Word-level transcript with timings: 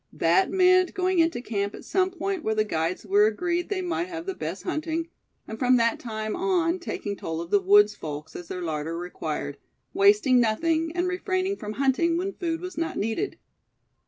That 0.13 0.49
meant 0.49 0.95
going 0.95 1.19
into 1.19 1.41
camp 1.43 1.75
at 1.75 1.85
some 1.85 2.09
point 2.09 2.43
where 2.43 2.55
the 2.55 2.63
guides 2.63 3.05
were 3.05 3.27
agreed 3.27 3.69
they 3.69 3.83
might 3.83 4.07
have 4.07 4.25
the 4.25 4.33
best 4.33 4.63
hunting; 4.63 5.09
and 5.47 5.59
from 5.59 5.77
that 5.77 5.99
time 5.99 6.35
on 6.35 6.79
taking 6.79 7.15
toll 7.15 7.39
of 7.39 7.51
the 7.51 7.61
woods' 7.61 7.93
folks 7.93 8.35
as 8.35 8.47
their 8.47 8.63
larder 8.63 8.97
required, 8.97 9.59
wasting 9.93 10.39
nothing, 10.39 10.91
and 10.95 11.07
refraining 11.07 11.57
from 11.57 11.73
hunting 11.73 12.17
when 12.17 12.33
food 12.33 12.61
was 12.61 12.79
not 12.79 12.97
needed. 12.97 13.37